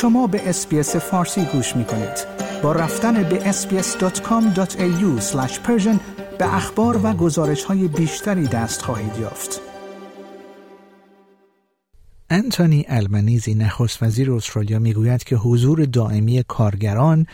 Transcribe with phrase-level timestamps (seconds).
[0.00, 2.26] شما به اسپیس فارسی گوش می کنید.
[2.62, 5.22] با رفتن به sbs.com.au
[6.38, 9.60] به اخبار و گزارش های بیشتری دست خواهید یافت.
[12.30, 17.26] انتونی المنیزی نخست وزیر استرالیا می‌گوید که حضور دائمی کارگران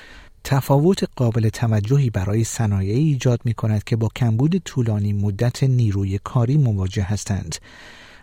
[0.45, 6.57] تفاوت قابل توجهی برای صنایعی ایجاد می کند که با کمبود طولانی مدت نیروی کاری
[6.57, 7.57] مواجه هستند.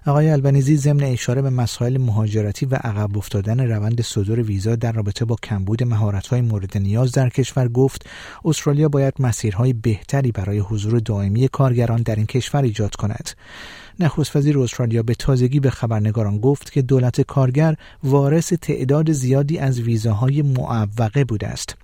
[0.06, 5.26] آقای البنیزی ضمن اشاره به مسائل مهاجرتی و عقب افتادن روند صدور ویزا در رابطه
[5.26, 8.10] با کمبود مهارت‌های مورد نیاز در کشور گفت
[8.46, 13.30] استرالیا باید مسیرهای بهتری برای حضور دائمی کارگران در این کشور ایجاد کند.
[14.00, 19.82] نخست وزیر استرالیا به تازگی به خبرنگاران گفت که دولت کارگر وارث تعداد زیادی از
[19.82, 21.76] ویزاهای معوقه بوده است.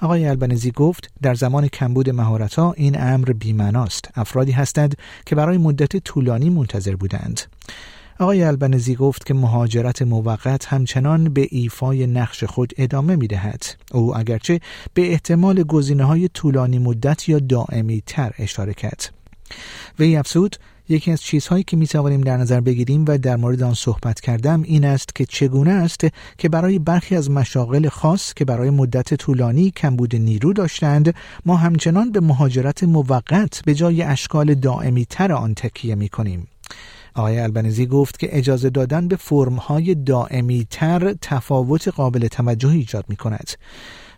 [0.00, 5.96] آقای البنزی گفت در زمان کمبود مهارتها این امر بیمناست افرادی هستند که برای مدت
[5.96, 7.40] طولانی منتظر بودند
[8.20, 13.64] آقای البنزی گفت که مهاجرت موقت همچنان به ایفای نقش خود ادامه می دهد.
[13.92, 14.60] او اگرچه
[14.94, 19.12] به احتمال گزینه های طولانی مدت یا دائمی تر اشاره کرد.
[19.98, 20.56] وی افزود
[20.88, 24.62] یکی از چیزهایی که می توانیم در نظر بگیریم و در مورد آن صحبت کردم
[24.62, 26.06] این است که چگونه است
[26.38, 31.14] که برای برخی از مشاغل خاص که برای مدت طولانی کمبود نیرو داشتند
[31.46, 36.48] ما همچنان به مهاجرت موقت به جای اشکال دائمی تر آن تکیه می کنیم.
[37.14, 43.16] آقای البنزی گفت که اجازه دادن به فرمهای دائمی تر تفاوت قابل توجهی ایجاد می
[43.16, 43.50] کند.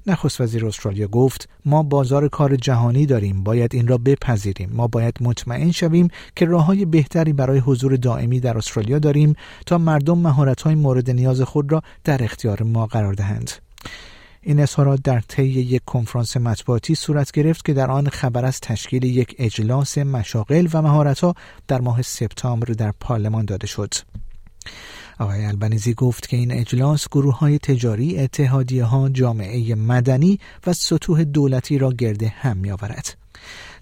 [0.06, 5.14] نخست وزیر استرالیا گفت ما بازار کار جهانی داریم باید این را بپذیریم ما باید
[5.20, 9.34] مطمئن شویم که راه های بهتری برای حضور دائمی در استرالیا داریم
[9.66, 13.50] تا مردم مهارت های مورد نیاز خود را در اختیار ما قرار دهند
[14.42, 19.04] این اظهارات در طی یک کنفرانس مطبوعاتی صورت گرفت که در آن خبر از تشکیل
[19.04, 21.34] یک اجلاس مشاغل و مهارت‌ها
[21.68, 23.94] در ماه سپتامبر در پارلمان داده شد.
[25.20, 31.24] آقای البنیزی گفت که این اجلاس گروه های تجاری، اتحادیه ها، جامعه مدنی و سطوح
[31.24, 33.16] دولتی را گرده هم می آورد.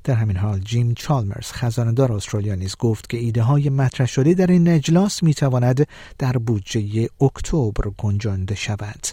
[0.04, 4.47] در همین حال جیم چالمرز خزاندار استرالیا نیز گفت که ایده های مطرح شده در
[4.47, 5.87] این اجلاس می تواند
[6.19, 9.06] در بودجه اکتبر گنجانده شود.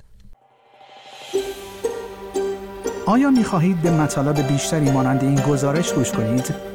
[3.05, 6.74] آیا می خواهید به مطالب بیشتری مانند این گزارش گوش کنید؟